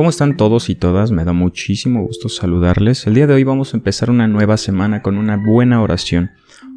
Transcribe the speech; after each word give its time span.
¿Cómo 0.00 0.08
están 0.08 0.38
todos 0.38 0.70
y 0.70 0.76
todas? 0.76 1.10
Me 1.10 1.26
da 1.26 1.34
muchísimo 1.34 2.02
gusto 2.06 2.30
saludarles. 2.30 3.06
El 3.06 3.12
día 3.12 3.26
de 3.26 3.34
hoy 3.34 3.44
vamos 3.44 3.74
a 3.74 3.76
empezar 3.76 4.08
una 4.08 4.26
nueva 4.28 4.56
semana 4.56 5.02
con 5.02 5.18
una 5.18 5.36
buena 5.36 5.82
oración. 5.82 6.30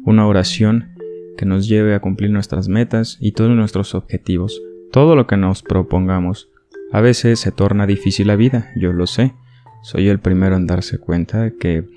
Una 0.04 0.26
oración 0.26 0.90
que 1.38 1.46
nos 1.46 1.66
lleve 1.66 1.94
a 1.94 2.00
cumplir 2.00 2.28
nuestras 2.28 2.68
metas 2.68 3.16
y 3.22 3.32
todos 3.32 3.52
nuestros 3.52 3.94
objetivos. 3.94 4.60
Todo 4.92 5.16
lo 5.16 5.26
que 5.26 5.38
nos 5.38 5.62
propongamos. 5.62 6.50
A 6.92 7.00
veces 7.00 7.40
se 7.40 7.50
torna 7.50 7.86
difícil 7.86 8.26
la 8.26 8.36
vida, 8.36 8.70
yo 8.76 8.92
lo 8.92 9.06
sé. 9.06 9.32
Soy 9.82 10.08
el 10.08 10.18
primero 10.18 10.56
en 10.56 10.66
darse 10.66 10.98
cuenta 10.98 11.50
que 11.58 11.88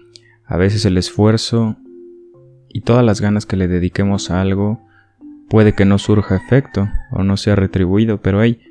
a 0.46 0.56
veces 0.56 0.86
el 0.86 0.98
esfuerzo 0.98 1.76
y 2.70 2.84
todas 2.84 3.04
las 3.04 3.20
ganas 3.20 3.46
que 3.46 3.58
le 3.58 3.68
dediquemos 3.68 4.32
a 4.32 4.40
algo 4.40 4.80
puede 5.50 5.74
que 5.74 5.84
no 5.84 5.98
surja 5.98 6.38
efecto 6.38 6.88
o 7.12 7.26
no 7.26 7.36
sea 7.36 7.58
retribuido, 7.58 8.22
pero 8.22 8.42
hey, 8.42 8.62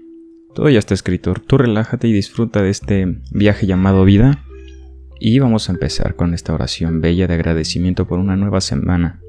todo 0.57 0.71
ya 0.71 0.79
está 0.79 0.95
escrito. 0.95 1.35
Tú 1.35 1.59
relájate 1.59 2.09
y 2.09 2.15
disfruta 2.15 2.63
de 2.63 2.71
este 2.71 3.19
viaje 3.31 3.67
llamado 3.67 4.07
vida. 4.07 4.43
Y 5.21 5.39
vamos 5.39 5.69
a 5.69 5.73
empezar 5.73 6.17
con 6.17 6.33
esta 6.33 6.55
oración 6.55 7.03
bella 7.03 7.27
de 7.27 7.35
agradecimiento 7.35 8.07
por 8.09 8.19
una 8.19 8.37
nueva 8.37 8.63
semana. 8.63 9.21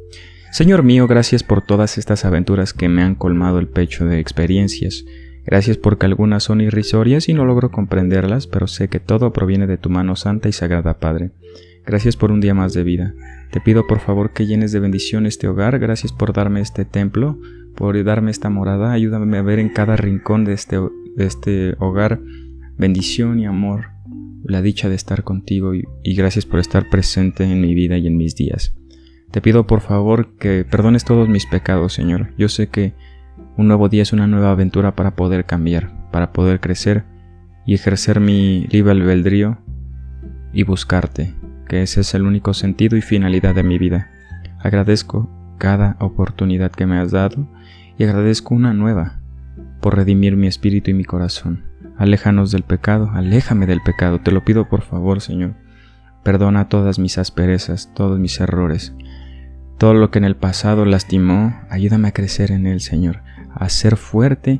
Señor 0.53 0.83
mío, 0.83 1.05
gracias 1.05 1.43
por 1.43 1.61
todas 1.61 1.97
estas 1.97 2.23
aventuras 2.23 2.71
que 2.71 2.87
me 2.87 3.03
han 3.03 3.13
colmado 3.15 3.59
el 3.59 3.67
pecho 3.67 4.05
de 4.05 4.19
experiencias. 4.19 5.03
Gracias 5.45 5.75
porque 5.75 6.05
algunas 6.05 6.43
son 6.43 6.61
irrisorias 6.61 7.27
y 7.27 7.33
no 7.33 7.43
logro 7.43 7.71
comprenderlas, 7.71 8.47
pero 8.47 8.67
sé 8.67 8.87
que 8.87 9.01
todo 9.01 9.33
proviene 9.33 9.67
de 9.67 9.77
tu 9.77 9.89
mano 9.89 10.15
santa 10.15 10.47
y 10.47 10.53
sagrada, 10.53 10.97
Padre. 10.97 11.31
Gracias 11.85 12.15
por 12.15 12.31
un 12.31 12.39
día 12.39 12.53
más 12.53 12.73
de 12.73 12.83
vida. 12.83 13.13
Te 13.51 13.59
pido 13.59 13.85
por 13.85 13.99
favor 13.99 14.31
que 14.31 14.45
llenes 14.45 14.71
de 14.71 14.79
bendición 14.79 15.25
este 15.25 15.49
hogar. 15.49 15.77
Gracias 15.79 16.13
por 16.13 16.31
darme 16.31 16.61
este 16.61 16.85
templo, 16.85 17.37
por 17.75 18.01
darme 18.05 18.31
esta 18.31 18.49
morada. 18.49 18.93
Ayúdame 18.93 19.37
a 19.37 19.41
ver 19.41 19.59
en 19.59 19.69
cada 19.69 19.97
rincón 19.97 20.45
de 20.45 20.53
este 20.53 20.77
de 21.17 21.25
este 21.25 21.75
hogar 21.79 22.21
bendición 22.77 23.39
y 23.39 23.47
amor, 23.47 23.87
la 24.43 24.61
dicha 24.61 24.87
de 24.87 24.95
estar 24.95 25.23
contigo 25.23 25.73
y, 25.73 25.83
gracias 26.15 26.45
por 26.45 26.59
estar 26.59 26.89
presente 26.89 27.43
en 27.43 27.59
mi 27.59 27.73
vida 27.73 27.97
y 27.97 28.07
en 28.07 28.15
mis 28.15 28.35
días. 28.35 28.75
Te 29.31 29.41
pido 29.41 29.67
por 29.67 29.81
favor 29.81 30.37
que 30.37 30.63
perdones 30.63 31.03
todos 31.03 31.27
mis 31.27 31.45
pecados, 31.47 31.91
Señor. 31.91 32.33
Yo 32.37 32.47
sé 32.47 32.67
que 32.67 32.93
un 33.57 33.67
nuevo 33.67 33.89
día 33.89 34.03
es 34.03 34.13
una 34.13 34.27
nueva 34.27 34.51
aventura 34.51 34.95
para 34.95 35.15
poder 35.15 35.45
cambiar, 35.45 36.09
para 36.11 36.31
poder 36.31 36.59
crecer 36.59 37.03
y 37.65 37.73
ejercer 37.73 38.19
mi 38.19 38.67
libre 38.67 38.91
albedrío 38.91 39.57
y 40.53 40.63
buscarte, 40.63 41.33
que 41.67 41.81
ese 41.81 42.01
es 42.01 42.13
el 42.13 42.23
único 42.23 42.53
sentido 42.53 42.95
y 42.95 43.01
finalidad 43.01 43.55
de 43.55 43.63
mi 43.63 43.79
vida. 43.79 44.11
Agradezco 44.59 45.29
cada 45.57 45.97
oportunidad 45.99 46.71
que 46.71 46.85
me 46.85 46.99
has 46.99 47.11
dado 47.11 47.49
y 47.97 48.03
agradezco 48.03 48.53
una 48.53 48.73
nueva 48.73 49.19
por 49.81 49.95
redimir 49.95 50.35
mi 50.35 50.47
espíritu 50.47 50.91
y 50.91 50.93
mi 50.93 51.05
corazón. 51.05 51.65
Aléjanos 51.97 52.51
del 52.51 52.63
pecado, 52.63 53.09
aléjame 53.13 53.65
del 53.65 53.81
pecado, 53.81 54.19
te 54.19 54.31
lo 54.31 54.43
pido 54.43 54.69
por 54.69 54.81
favor, 54.81 55.21
Señor. 55.21 55.55
Perdona 56.23 56.69
todas 56.69 56.99
mis 56.99 57.17
asperezas, 57.17 57.91
todos 57.93 58.19
mis 58.19 58.39
errores. 58.39 58.93
Todo 59.77 59.93
lo 59.93 60.11
que 60.11 60.19
en 60.19 60.25
el 60.25 60.35
pasado 60.35 60.85
lastimó, 60.85 61.59
ayúdame 61.69 62.07
a 62.07 62.13
crecer 62.13 62.51
en 62.51 62.67
él, 62.67 62.81
Señor, 62.81 63.21
a 63.53 63.69
ser 63.69 63.95
fuerte 63.95 64.59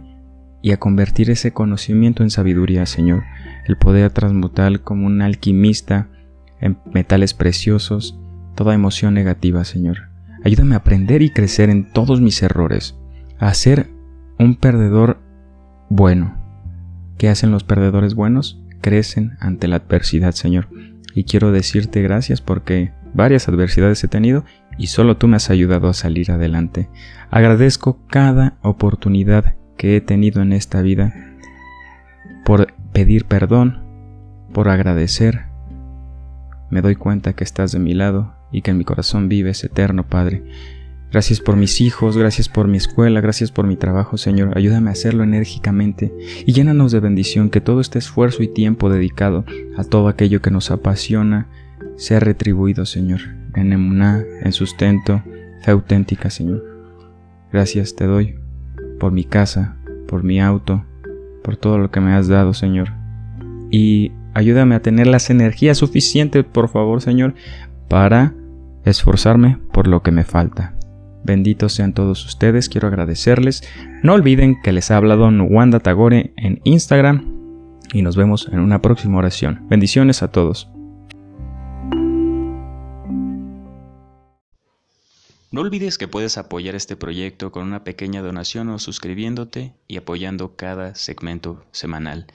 y 0.62 0.72
a 0.72 0.78
convertir 0.78 1.30
ese 1.30 1.52
conocimiento 1.54 2.24
en 2.24 2.30
sabiduría, 2.30 2.86
Señor, 2.86 3.24
el 3.66 3.78
poder 3.78 4.12
transmutar 4.12 4.82
como 4.82 5.08
un 5.08 5.22
alquimista 5.22 6.08
en 6.60 6.78
metales 6.94 7.34
preciosos 7.34 8.20
toda 8.56 8.74
emoción 8.74 9.14
negativa, 9.14 9.64
Señor. 9.64 10.10
Ayúdame 10.44 10.76
a 10.76 10.80
aprender 10.80 11.22
y 11.22 11.30
crecer 11.30 11.70
en 11.70 11.92
todos 11.92 12.22
mis 12.22 12.42
errores, 12.42 12.96
a 13.40 13.54
ser 13.54 13.90
un 14.40 14.56
perdedor 14.56 15.20
bueno. 15.90 16.38
¿Qué 17.18 17.30
hacen 17.30 17.52
los 17.52 17.64
perdedores 17.64 18.14
buenos? 18.14 18.62
Crecen 18.82 19.38
ante 19.40 19.68
la 19.68 19.78
adversidad, 19.78 20.34
Señor. 20.34 20.70
Y 21.16 21.24
quiero 21.24 21.52
decirte 21.52 22.02
gracias 22.02 22.42
porque 22.42 22.94
varias 23.14 23.48
adversidades 23.50 24.04
he 24.04 24.08
tenido 24.08 24.46
y 24.78 24.88
solo 24.88 25.18
tú 25.18 25.28
me 25.28 25.38
has 25.38 25.50
ayudado 25.50 25.90
a 25.90 25.94
salir 25.94 26.32
adelante. 26.32 26.90
Agradezco 27.32 28.06
cada 28.08 28.58
oportunidad 28.62 29.56
que 29.78 29.98
he 29.98 30.02
tenido 30.02 30.42
en 30.42 30.54
esta 30.54 30.82
vida 30.82 31.14
por 32.46 32.74
pedir 32.94 33.26
perdón, 33.26 33.84
por 34.54 34.70
agradecer. 34.70 35.46
Me 36.70 36.82
doy 36.82 36.96
cuenta 36.96 37.34
que 37.34 37.44
estás 37.44 37.72
de 37.72 37.80
mi 37.80 37.94
lado 37.94 38.36
y 38.52 38.62
que 38.62 38.72
en 38.72 38.78
mi 38.78 38.84
corazón 38.84 39.28
vives 39.28 39.64
eterno, 39.64 40.08
Padre. 40.08 40.44
Gracias 41.18 41.42
por 41.42 41.56
mis 41.56 41.82
hijos, 41.82 42.16
gracias 42.16 42.48
por 42.48 42.68
mi 42.68 42.78
escuela, 42.78 43.22
gracias 43.22 43.52
por 43.52 43.66
mi 43.66 43.76
trabajo, 43.76 44.18
Señor. 44.18 44.56
Ayúdame 44.56 44.92
a 44.92 44.94
hacerlo 44.94 45.24
enérgicamente 45.24 46.14
y 46.46 46.54
llénanos 46.54 46.92
de 46.92 47.00
bendición, 47.00 47.50
que 47.50 47.60
todo 47.60 47.82
este 47.82 47.98
esfuerzo 47.98 48.44
y 48.44 48.48
tiempo 48.48 48.88
dedicado 48.88 49.44
a 49.78 49.84
todo 49.84 50.10
aquello 50.10 50.44
que 50.44 50.52
nos 50.52 50.70
apasiona 50.70 51.48
sea 51.96 52.20
retribuido, 52.20 52.86
Señor, 52.86 53.22
en 53.56 53.74
emuná, 53.74 54.24
en 54.44 54.54
sustento, 54.54 55.24
fe 55.64 55.72
auténtica, 55.72 56.30
Señor. 56.30 56.64
Gracias 57.52 57.96
te 57.96 58.06
doy 58.06 58.36
por 59.00 59.12
mi 59.12 59.24
casa, 59.24 59.76
por 60.08 60.24
mi 60.24 60.40
auto, 60.40 60.86
por 61.44 61.58
todo 61.58 61.80
lo 61.80 61.90
que 61.90 62.00
me 62.00 62.14
has 62.14 62.28
dado, 62.28 62.54
Señor. 62.54 62.90
Y 63.72 64.12
ayúdame 64.36 64.76
a 64.76 64.84
tener 64.84 65.08
las 65.08 65.32
energías 65.32 65.80
suficientes, 65.80 66.46
por 66.46 66.70
favor, 66.70 67.02
Señor, 67.02 67.34
para 67.90 68.36
esforzarme 68.86 69.58
por 69.74 69.88
lo 69.88 70.04
que 70.04 70.12
me 70.12 70.24
falta. 70.24 70.77
Benditos 71.28 71.74
sean 71.74 71.94
todos 71.94 72.26
ustedes, 72.26 72.70
quiero 72.70 72.88
agradecerles. 72.88 73.62
No 74.02 74.14
olviden 74.14 74.62
que 74.62 74.72
les 74.72 74.92
ha 74.92 74.96
hablado 74.96 75.28
Wanda 75.28 75.82
Tagore 75.82 76.32
en 76.38 76.62
Instagram 76.64 77.36
y 77.92 78.02
nos 78.02 78.16
vemos 78.16 78.48
en 78.50 78.60
una 78.60 78.82
próxima 78.82 79.18
oración. 79.18 79.68
Bendiciones 79.70 80.24
a 80.24 80.32
todos. 80.32 80.70
No 85.52 85.62
olvides 85.62 85.98
que 85.98 86.08
puedes 86.08 86.38
apoyar 86.38 86.76
este 86.76 86.96
proyecto 86.96 87.52
con 87.52 87.68
una 87.68 87.84
pequeña 87.84 88.22
donación 88.22 88.70
o 88.70 88.80
suscribiéndote 88.80 89.74
y 89.86 89.98
apoyando 89.98 90.56
cada 90.56 90.96
segmento 90.96 91.66
semanal. 91.74 92.28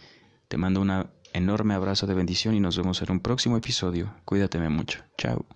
Te 0.49 0.59
mando 0.59 0.83
un 0.83 1.07
enorme 1.33 1.73
abrazo 1.73 2.07
de 2.07 2.13
bendición 2.13 2.55
y 2.55 2.61
nos 2.61 2.77
vemos 2.77 3.01
en 3.01 3.11
un 3.11 3.21
próximo 3.21 3.57
episodio. 3.57 4.13
Cuídateme 4.27 4.69
mucho. 4.69 4.99
Chao. 5.17 5.47